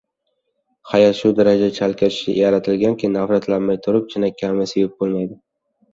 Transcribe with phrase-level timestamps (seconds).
[0.93, 5.39] Hayot shu darajada chalkash yaratilganki, nafratlanmay turib chinakamiga sevib bo‘lmaydi.